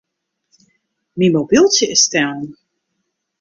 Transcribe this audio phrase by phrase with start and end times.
[1.17, 2.47] Myn mobyltsje is stellen.